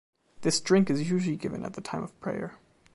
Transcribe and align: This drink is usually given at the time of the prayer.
This 0.41 0.59
drink 0.59 0.89
is 0.89 1.11
usually 1.11 1.35
given 1.35 1.63
at 1.63 1.73
the 1.75 1.79
time 1.81 2.01
of 2.01 2.09
the 2.09 2.15
prayer. 2.17 2.55